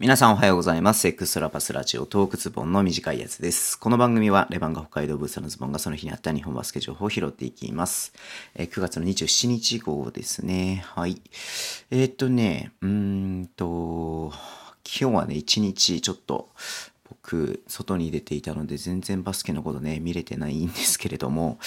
[0.00, 1.08] 皆さんおはようございます。
[1.08, 3.76] エクストラパスラジオトークズボンの短いやつです。
[3.76, 8.12] この番組はレバンガ北海道ブースのズボンがその日にあった日本バスケ情報を拾っていきます。
[8.54, 10.84] えー9月の27日号ですね。
[10.86, 11.20] はい。
[11.90, 14.30] えーっとね、うーんと、
[14.84, 16.50] 今日はね、一日ちょっと
[17.28, 21.58] 僕、外に出ていたので全然バスケのことね、見れてないんですけれども、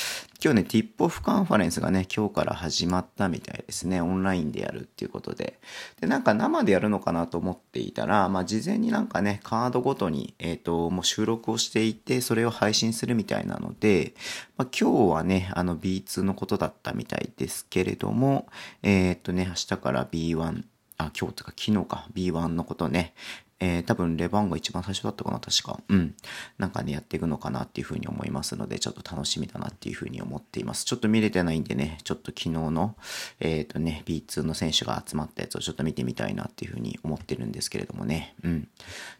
[0.44, 4.02] 今日ね、ティップオフカンファレンスがね、今日から始まったみたいですね。
[4.02, 5.60] オンラインでやるっていうことで。
[6.00, 14.16] で、なんか生でやるのかなと思っていたら、まあ事前になんかね、カードごとに、えっ、と、もう収録をしていて、それを配信するみたいなので、
[14.58, 18.48] まあ今日はね、あの B2 のことだったみたいですけれども、
[18.82, 20.64] えっ、とね、明日から B1、
[20.98, 23.14] あ、今日とか昨日か、B1 のことね、
[23.62, 25.80] えー、多分レバンが一番最初だったかな、確か。
[25.88, 26.16] うん。
[26.58, 30.84] なんかね、やっていくのかなっていうふうに思いますので、ちょっと楽しみだなっていうふうに思っています。
[30.84, 32.96] ちょっと見れてないんでね、ちょっと昨日の、
[33.40, 38.36] えっ、とね、B2 の選手が集まったやつをちょっと見てみたいなっていうふうに思ってるんですけれどもね。
[38.44, 38.68] うん。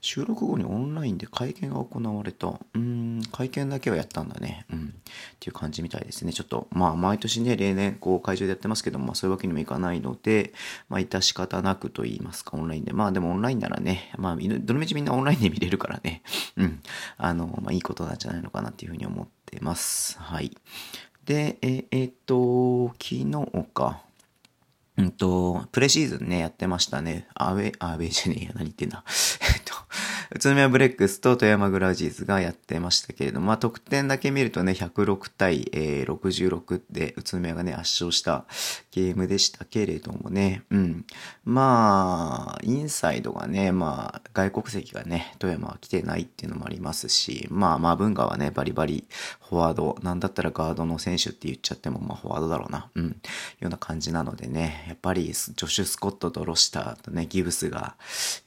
[0.02, 2.48] 収録後にオンラインで会見が行われた。
[2.48, 4.66] うーん、会見だけはやったんだね。
[4.72, 4.80] うん。
[4.88, 6.34] っていう感じみたいですね。
[6.34, 10.54] ちょっと、まあ、毎年ね、例年、こう、会場でやってますけども、まあ、そういうわけにもいかないので、
[10.90, 12.94] まあ、致し方なくと言いますか、オンラインで。
[12.94, 16.22] まあ、でもオンラインならね、まあ、みんどのみちみんなオンラインで見れるからね。
[16.58, 16.82] うん。
[17.18, 20.18] あの、まあ、いいことなんじゃないのかなっていうふうに思ってます。
[20.20, 20.56] はい。
[21.26, 24.02] で、え、えっと、昨日か。
[24.98, 27.28] うんと、プレシーズンね、やってましたね。
[27.34, 29.04] アウェ、アウェじゃねえや、何言ってんだ。
[30.34, 38.46] 宇都宮ブレックスと富山グラウジーズがやってましたけれども、まあ得点だけ見るとね、106対、えー66で宇都宮がね、圧勝した
[38.92, 41.06] ゲームでしたけれどもね、うん。
[41.44, 49.06] まあ、インサイドがね、まあ、外国籍がね、富山は来てないっていうのもありますし、まあまあ、文化はね、バリバリ
[49.50, 53.14] フォワード、なんだったらガードの選手って言っちゃっても、まあフォワードだろうな、うん、よ
[53.64, 57.96] うな感じなのでね、やっぱりジョシュ・スコットとロシターとね、ギブスが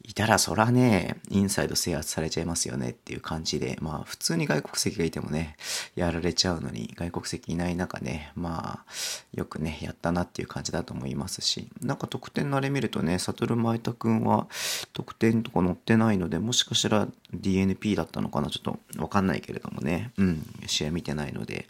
[0.02, 5.56] いたら、そらね、インサイド制圧されちゃいますよねっていう感じで、まあ普通に外国籍がいてもね、
[5.94, 8.92] やられちゃうのに、外国籍いない中ね、まあ、
[9.34, 14.46] よくね、やったなっていう感じだと思いますし、なんか得点のあれ見るとね、サトルマイタ君は
[14.92, 21.66] 得点とか載ってないので、もしかしたら DNP だったのかな、ちょっとわかんないけれどもね、うん、試合見てないので、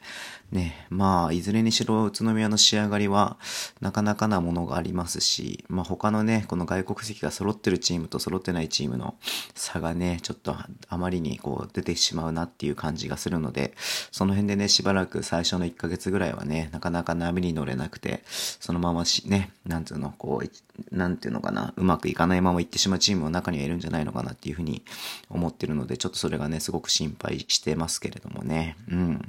[0.52, 3.36] ね、まあ、いずれにしろ宇都宮の仕上がりは、
[3.80, 9.16] なかなかなものがありますし、まあ他のね、この外国籍が揃ってるチームと揃ってないチームの
[9.54, 10.54] 差がね、ねちょっと
[10.88, 13.74] あまりにこう出てしまうなっていう感じがするので、
[14.10, 24.82] その辺でね、しばらく最初の1ヶ月ぐらいはね、なかなか波に乗れなくて、そのままし、ね、なんつうの、こう、なんていうのかな、うまくいかないまま行ってしまうチームの中にはいるんじゃないのかなっていうふうに
[25.30, 29.22] 思ってるので、ちょっとそれがね、すごく心配してますけれどもね、うん。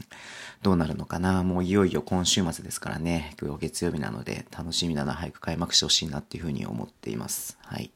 [0.62, 1.44] どうなるのかな？
[1.44, 7.60] もういよいよ今週末ですからね、今日月曜日なので楽しみだな、早く開幕してほしいなっていうふうに思っています。
[7.62, 7.92] はい。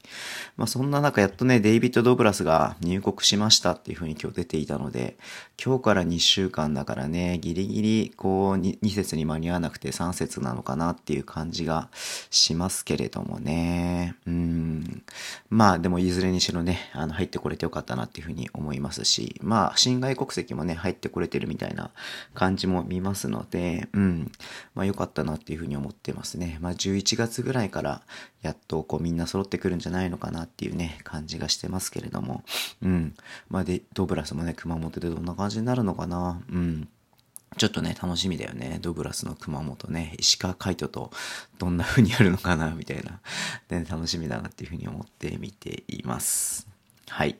[0.56, 5.18] まあそんな中やっとね、デイビッド・ドブラスが入国しましたっていうふうに今日出ていたので、
[5.64, 11.90] 今日から2週間だからね、ギリギリこう 2, 2節に間に合わなくて3節なのかなっていう感じが
[12.30, 14.16] しますけれどもね。
[14.25, 15.03] うん。
[15.50, 21.91] まあでもいずれにしろね、あの入ってこれてよかったなっていうふうに思いますし、まあ新外国籍もね、入ってこれてるみたいな
[22.33, 24.31] 感じも見ますので、うん。
[24.75, 26.57] まあ良かったなっていうふうに思ってますね。
[26.61, 28.01] まあ11月ぐらいから
[28.41, 32.44] やっとこうみんな揃ってくるんじゃないのかなっていうね、感じがしてますけれども、
[32.81, 33.16] うん。
[33.50, 36.88] まあで、ドブラスもね、熊本でどんな感じになるのかな、うん。
[37.59, 38.80] ちょっとね、楽しみだよね。
[38.81, 41.12] ドブラスの熊本ね、石川海人と
[41.58, 43.20] どんな風にやるのかな、みたいな。
[43.68, 46.69] で、楽しみだなっていう風に思って見ています。
[47.09, 47.38] はい。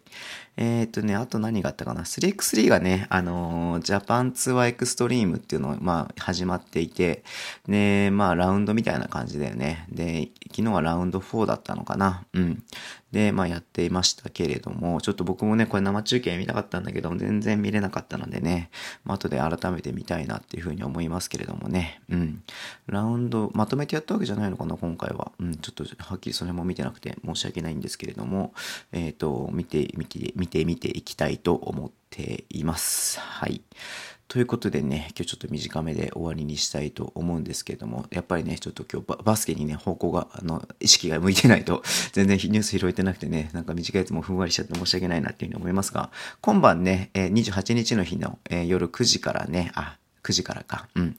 [0.58, 2.02] えっ、とね、あと何があったかな。
[2.02, 7.24] 3x3 がね、あのージャパンツアーエクストリームっていうのを、まあ、始まっていて、
[7.66, 9.85] で、まあ、ラウンドみたいな感じだよね。
[9.90, 12.25] で、昨日はラウンド4だったのかな。
[12.34, 12.63] うん。
[13.12, 18.70] で、まあ、やっていましたけれども、ちょっと僕もね、これ生中継見たかったんだけど、全然見れなかったのでね、
[19.03, 22.02] まあ、後で改めて見たいなっていうふうに思いますけれどもね。
[22.09, 22.44] うん。
[22.88, 25.31] ラウンド、まとめてやったわけじゃないのかな、今回は。
[25.40, 28.53] うん、ちょっとはっきりそれも見てなくて申し訳ないんですけれども、
[28.92, 33.20] えっ、と、見て、見て、見て、見ていきたいと思っています。
[33.20, 33.62] はい。
[34.29, 41.81] ということでね、今日ちょっと短めで終わりにしたいと思うんですけれども、やっぱりね、ちょっと今日バスケにね、方向が、あの、意識が向いてないと、
[42.14, 46.11] 全然ニュース拾えてなくてね、なんか短いやつもふんわりしちゃって申し訳ないなっていうふうに思いますが、
[46.41, 48.37] 今晩ね、28日の日の、
[48.67, 50.87] 夜9時からね、あ、9時からか。
[50.95, 51.17] うん。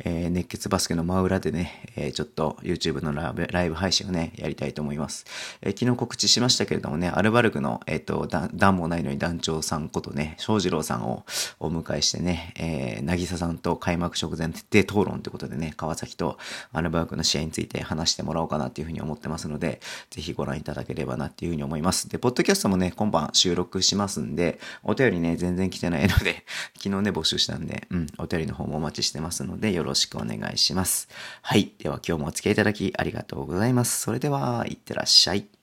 [0.00, 5.24] えー、熱血バスケの真裏でね、えー、ちょっと YouTube のライブ配信をね、やりたいと思います。
[5.60, 11.24] えー、昨日告知しましたけれどもね、アルバルクの、えっ、と、段もないのに団長さんことね、翔士郎さんを
[11.60, 16.38] お迎えしてね、えー、なぎささんと開幕直前徹底討論ということでね、川崎と
[16.72, 22.08] アルバルクの試合について話してもらおうかなっていうふうに思ってますので、ぜひご覧いただければなっていうふうに思います。
[22.08, 26.44] で、ポッドキャストもね、今晩収録しますんで、お便りね、全然来てないので、
[26.82, 31.08] 昨日ね、募集したんで、うん、お便りの方もお待ちしてますので、よろしくお願いします。
[31.40, 31.72] はい。
[31.78, 34.00] では今日もお付き合いいただきありがとうございます。
[34.00, 35.61] それでは、いってらっしゃい。